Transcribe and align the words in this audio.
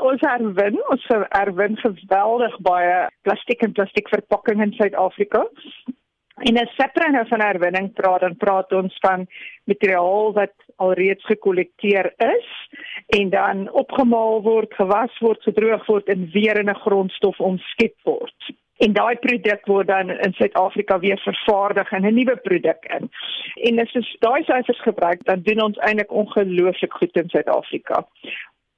ons 0.00 0.20
herwin, 0.20 0.78
ons 0.92 1.06
herwin 1.30 1.76
geweldig 1.76 2.56
baie 2.66 3.08
plastiek 3.22 3.62
en 3.62 3.72
plastiekverpakking 3.72 4.62
in 4.62 4.72
Suid-Afrika. 4.78 5.44
En 6.48 6.56
as 6.56 6.72
Sepra 6.78 7.10
nou 7.12 7.26
van 7.28 7.42
herwinning 7.44 7.90
praat, 7.92 8.22
dan 8.24 8.36
praat 8.40 8.72
ons 8.72 8.96
van 9.04 9.26
materiaal 9.68 10.32
wat 10.38 10.54
alreeds 10.80 11.24
gekollekteer 11.28 12.12
is 12.24 12.48
en 13.18 13.28
dan 13.34 13.66
opgemaal 13.76 14.40
word, 14.46 14.72
gewas 14.74 15.18
word, 15.20 15.42
gedroog 15.44 15.84
word 15.86 16.08
en 16.08 16.30
weer 16.32 16.58
in 16.58 16.70
'n 16.70 16.82
grondstof 16.86 17.40
omskep 17.40 17.96
word. 18.04 18.52
En 18.80 18.92
daai 18.92 19.16
produk 19.20 19.66
word 19.66 19.86
dan 19.86 20.10
in 20.10 20.32
Suid-Afrika 20.32 20.98
weer 20.98 21.20
vervaardig 21.20 21.92
in 21.92 22.06
'n 22.06 22.14
nuwe 22.14 22.36
produk 22.36 22.84
in. 22.96 23.10
En 23.54 23.78
as 23.78 23.92
ons 23.92 24.16
daai 24.18 24.44
syfers 24.44 24.80
gebruik, 24.82 25.24
dan 25.24 25.42
doen 25.42 25.62
ons 25.62 25.78
eintlik 25.78 26.12
ongelooflik 26.12 26.92
goed 26.92 27.16
in 27.16 27.28
Suid-Afrika. 27.28 28.06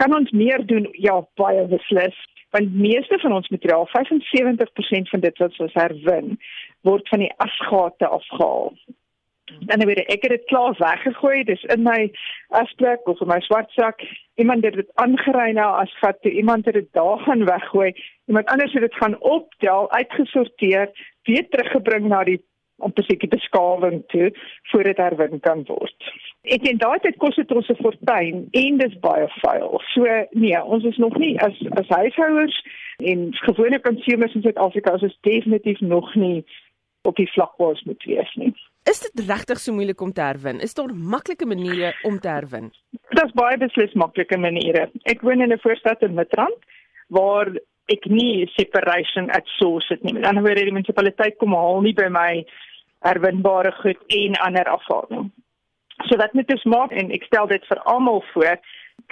Kan 0.00 0.14
ons 0.16 0.30
meer 0.30 0.64
doen? 0.66 0.88
Ja, 0.92 1.20
baie 1.40 1.66
beslis 1.70 2.16
want 2.56 2.74
meeste 2.74 3.18
van 3.18 3.32
ons 3.32 3.48
materiaal 3.48 3.88
75% 3.88 5.10
van 5.12 5.20
dit 5.20 5.38
wat 5.38 5.58
ons 5.58 5.74
herwin 5.74 6.38
word 6.80 7.08
van 7.08 7.24
die 7.24 7.32
asgate 7.36 8.06
afgehaal. 8.06 8.72
Dan 9.70 9.82
het 9.88 10.00
ek 10.10 10.24
dit 10.28 10.44
klaar 10.50 10.74
weggegooi, 10.78 11.44
dis 11.46 11.62
in 11.74 11.84
my 11.86 12.08
asblik 12.60 13.06
of 13.06 13.20
in 13.22 13.30
my 13.30 13.38
swart 13.46 13.70
sak. 13.78 14.02
Iemand 14.42 14.64
het 14.64 14.74
dit 14.74 14.90
aangery 15.02 15.52
na 15.54 15.68
asgat, 15.82 16.24
iemand 16.24 16.66
het 16.66 16.74
dit 16.74 16.88
daar 16.98 17.18
gaan 17.18 17.44
weggooi. 17.46 17.92
Iemand 18.26 18.46
anders 18.46 18.72
het 18.72 18.82
dit 18.82 18.94
gaan 18.94 19.20
optel, 19.20 19.90
uitgesorteer, 19.90 20.90
weer 21.22 21.48
teruggebring 21.48 22.08
na 22.08 22.24
die 22.24 22.40
om 22.76 22.92
te 22.92 23.02
seker 23.06 23.28
beskawing 23.28 24.02
toe 24.12 24.32
voordat 24.72 24.96
herwin 25.00 25.40
kan 25.40 25.62
word. 25.64 26.10
Ek 26.46 26.62
dink 26.62 26.78
daai 26.78 26.98
tyd 27.02 27.16
kos 27.18 27.34
dit 27.34 27.52
ons 27.52 27.68
'n 27.70 27.82
fortuin 27.82 28.36
en 28.52 28.78
dis 28.78 28.94
baie 29.02 29.26
vuil. 29.42 29.80
So 29.94 30.04
nee, 30.32 30.62
ons 30.62 30.84
is 30.84 30.98
nog 30.98 31.16
nie 31.18 31.34
as 31.40 31.54
as 31.80 31.88
huishouers 31.88 32.56
en 32.98 33.32
gewone 33.32 33.80
konsumers 33.80 34.34
in 34.34 34.42
Suid-Afrika 34.42 34.94
is 34.94 35.02
ons 35.02 35.18
definitief 35.22 35.80
nog 35.80 36.14
nie 36.14 36.44
op 37.02 37.16
die 37.16 37.30
vlak 37.34 37.56
waar 37.58 37.74
ons 37.74 37.82
moet 37.84 38.02
wees 38.04 38.34
nie. 38.34 38.52
Is 38.86 39.00
dit 39.02 39.26
regtig 39.26 39.58
so 39.58 39.72
moeilik 39.72 40.00
om 40.00 40.12
te 40.12 40.22
herwin? 40.22 40.60
Is 40.60 40.74
daar 40.74 40.94
maklike 40.94 41.46
maniere 41.46 41.94
om 42.04 42.18
te 42.18 42.28
herwin? 42.28 42.70
Daar's 43.18 43.34
baie 43.34 43.58
beslis 43.58 43.94
maklike 43.94 44.38
maniere. 44.38 44.90
Ek 45.04 45.22
woon 45.22 45.42
in 45.42 45.52
'n 45.52 45.58
voorstad 45.58 46.02
in 46.02 46.14
Midrand 46.14 46.58
waar 47.08 47.50
ek 47.88 48.06
nie 48.06 48.46
separation 48.54 49.30
at 49.30 49.46
source 49.58 49.88
het 49.94 50.02
nie. 50.02 50.12
Met 50.12 50.26
ander 50.26 50.42
woorde, 50.42 50.64
die 50.64 50.72
munisipaliteit 50.72 51.36
kom 51.38 51.54
haal 51.54 51.80
nie 51.80 51.94
by 51.94 52.08
my 52.08 52.44
herwinbare 53.06 53.72
goed 53.82 53.98
en 54.06 54.34
ander 54.46 54.64
afval 54.64 55.06
nie. 55.10 55.30
So 56.06 56.16
wat 56.16 56.32
moet 56.32 56.50
ons 56.50 56.64
maak 56.64 56.92
en 56.92 57.10
ek 57.10 57.24
stel 57.26 57.48
dit 57.50 57.64
vir 57.70 57.78
almal 57.90 58.22
voor, 58.32 58.58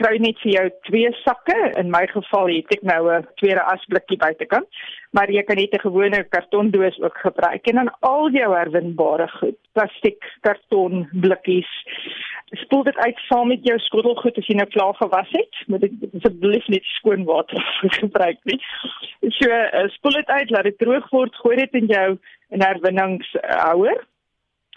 kry 0.00 0.16
net 0.22 0.38
vir 0.42 0.52
jou 0.52 0.64
twee 0.88 1.10
sakke. 1.22 1.56
In 1.80 1.90
my 1.92 2.04
geval 2.10 2.50
het 2.50 2.72
ek 2.74 2.82
nou 2.82 3.02
'n 3.12 3.26
tweede 3.40 3.62
asblikkie 3.62 4.18
buitekant, 4.18 4.68
maar 5.12 5.30
jy 5.30 5.42
kan 5.42 5.56
net 5.56 5.74
'n 5.74 5.86
gewone 5.86 6.24
kartondoos 6.24 6.98
ook 7.00 7.16
gebruik 7.18 7.66
en 7.66 7.74
dan 7.74 7.90
al 8.00 8.30
jou 8.30 8.54
herwinbare 8.54 9.28
goed, 9.28 9.58
plastiek, 9.72 10.22
karton, 10.40 11.08
blikkies. 11.12 11.70
Spoel 12.54 12.82
dit 12.82 12.96
uit 12.96 13.18
saam 13.28 13.48
met 13.48 13.64
jou 13.64 13.78
skottelgoed 13.78 14.38
as 14.38 14.46
jy 14.46 14.54
nou 14.54 14.66
klaar 14.66 14.94
gewas 14.94 15.30
het. 15.30 15.54
Moet 15.66 15.80
dit 15.80 15.92
asseblief 16.14 16.66
net 16.68 16.84
skoon 16.84 17.24
water 17.24 17.58
gebruik 18.00 18.38
nie. 18.44 18.60
So 19.28 19.50
uh, 19.50 19.88
spoel 19.88 20.12
dit 20.12 20.28
uit, 20.28 20.50
laat 20.50 20.64
dit 20.64 20.78
droog 20.78 21.10
word, 21.10 21.34
gooi 21.36 21.56
dit 21.56 21.74
in 21.74 21.86
jou 21.86 22.18
in 22.50 22.62
herwinningshouer. 22.62 24.04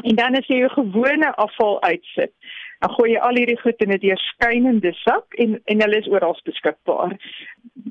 En 0.03 0.16
dan 0.16 0.36
as 0.38 0.48
jy 0.48 0.62
jou 0.62 0.70
gewone 0.70 1.36
afval 1.36 1.81
uitsit, 1.81 2.34
dan 2.80 2.94
gooi 2.94 3.12
jy 3.12 3.22
al 3.26 3.40
hierdie 3.40 3.59
goed 3.59 3.81
in 3.81 3.94
'n 3.94 4.00
deurskynende 4.00 4.94
sak 4.94 5.34
en 5.44 5.62
en 5.66 5.81
hulle 5.81 5.98
is 5.98 6.08
oral 6.08 6.40
beskikbaar. 6.44 7.17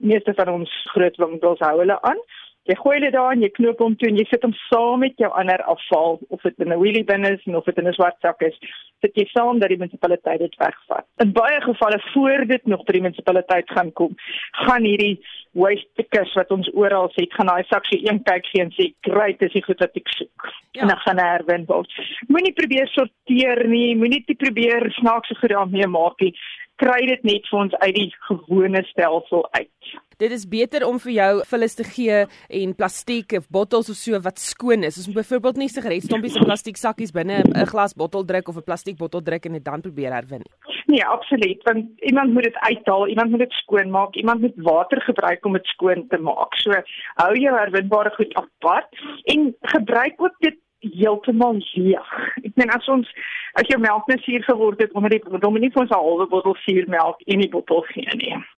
Meeste 0.00 0.34
van 0.34 0.48
ons 0.48 0.70
groot 0.94 1.16
winkels 1.16 1.58
hou 1.58 1.78
hulle 1.78 2.02
aan. 2.02 2.20
Jy 2.66 2.74
gooi 2.74 3.00
dit 3.00 3.12
daar 3.12 3.32
en 3.32 3.42
jy 3.42 3.50
knoop 3.54 3.78
hom 3.78 3.96
toe 3.96 4.08
en 4.08 4.16
jy 4.18 4.24
sit 4.26 4.42
hom 4.42 4.52
saam 4.52 4.98
met 4.98 5.14
jou 5.22 5.30
ander 5.30 5.62
afval 5.62 6.18
of 6.28 6.42
dit 6.42 6.58
in 6.58 6.72
'n 6.72 6.78
wheelie 6.78 7.04
bin 7.04 7.24
is 7.24 7.46
of 7.46 7.64
dit 7.64 7.78
in 7.78 7.88
'n 7.88 7.92
swart 7.92 8.16
sak 8.20 8.42
is, 8.42 8.58
sit 9.00 9.14
jy 9.14 9.26
saam 9.30 9.58
dat 9.58 9.68
die 9.68 9.78
munisipaliteit 9.78 10.38
dit 10.38 10.56
wegvat. 10.56 11.06
In 11.22 11.32
baie 11.32 11.60
gevalle 11.60 12.00
voor 12.12 12.46
dit 12.46 12.66
nog 12.66 12.84
by 12.84 12.92
die 12.92 13.02
munisipaliteit 13.02 13.70
gaan 13.70 13.92
kom, 13.92 14.14
gaan 14.52 14.82
hierdie 14.82 15.20
waste 15.56 15.88
pickers 15.98 16.34
wat 16.38 16.50
ons 16.54 16.68
oral 16.74 17.10
het, 17.14 17.32
gaan 17.34 17.50
daai 17.50 17.64
sak 17.70 17.88
se 17.88 17.98
een 18.04 18.22
kyk 18.28 18.46
gee 18.52 18.62
en 18.62 18.72
sê, 18.76 18.92
"Great, 19.08 19.38
dis 19.40 19.52
die 19.52 19.64
goed 19.64 19.80
wat 19.80 19.96
ek 19.96 20.08
soek." 20.08 20.52
Ja. 20.72 20.82
En 20.82 20.88
dan 20.88 20.98
gaan 21.04 21.18
herwin 21.18 21.64
word. 21.66 21.92
Moenie 22.28 22.52
probeer 22.52 22.88
sorteer 22.88 23.68
nie, 23.68 23.96
moenie 23.96 24.24
te 24.24 24.34
probeer 24.34 24.90
snaakse 24.90 25.34
goed 25.34 25.50
daarmee 25.50 25.86
maak 25.86 26.20
nie. 26.20 26.34
Kry 26.76 27.06
dit 27.06 27.22
net 27.24 27.46
vir 27.50 27.58
ons 27.58 27.74
uit 27.74 27.94
die 27.94 28.14
gewone 28.28 28.82
stelsel 28.84 29.48
uit. 29.50 29.96
Dit 30.16 30.30
is 30.30 30.46
beter 30.48 30.86
om 30.86 30.98
vir 31.00 31.12
jou 31.12 31.32
vullis 31.44 31.74
te 31.74 31.84
gee 31.84 32.26
en 32.48 32.74
plastiek 32.74 33.32
of 33.32 33.48
bottels 33.48 33.90
of 33.92 33.96
so 33.96 34.20
wat 34.20 34.38
skoon 34.38 34.84
is. 34.84 34.96
Ons 34.96 35.06
moet 35.06 35.20
byvoorbeeld 35.20 35.56
nie 35.56 35.68
sigaretstompies 35.68 36.36
in 36.36 36.44
plastiek 36.44 36.76
sakkies 36.76 37.12
binne 37.12 37.42
'n 37.44 37.66
glas 37.66 37.94
bottel 37.94 38.24
druk 38.24 38.48
of 38.48 38.56
'n 38.56 38.62
plastiek 38.62 38.96
bottel 38.96 39.22
druk 39.22 39.44
en 39.46 39.52
dit 39.52 39.64
dan 39.64 39.80
probeer 39.80 40.12
herwin. 40.12 40.44
Nee, 40.86 41.04
absoluut, 41.04 41.62
want 41.62 42.00
iemand 42.00 42.32
moet 42.32 42.42
dit 42.42 42.56
uithaal, 42.56 43.08
iemand 43.08 43.30
moet 43.30 43.38
dit 43.38 43.52
skoon 43.52 43.90
maak, 43.90 44.14
iemand 44.14 44.40
moet 44.40 44.52
water 44.56 45.02
gebruik 45.02 45.44
om 45.44 45.52
dit 45.52 45.66
skoon 45.66 46.06
te 46.08 46.18
maak. 46.18 46.54
So 46.54 46.70
hou 47.14 47.32
jou 47.38 47.56
herwinbare 47.58 48.10
goed 48.14 48.34
apart 48.34 49.00
en 49.24 49.56
gebruik 49.60 50.22
ook 50.22 50.36
dit 50.38 50.58
heeltemal 50.78 51.56
leeg. 51.74 52.12
Ek 52.44 52.54
meen 52.54 52.70
as 52.70 52.88
ons 52.92 53.10
as 53.58 53.66
jou 53.70 53.80
melk 53.80 54.06
net 54.06 54.22
suur 54.22 54.44
geword 54.46 54.80
het 54.84 54.92
onder 54.92 55.10
die 55.10 55.22
moet 55.26 55.60
nie 55.60 55.72
vir 55.74 55.82
ons 55.82 55.90
'n 55.90 55.98
halwe 55.98 56.26
bottel 56.26 56.54
suurmelk 56.54 57.20
in 57.26 57.40
die 57.40 57.50
bottel 57.50 57.82
gee 57.90 58.16
nie. 58.16 58.36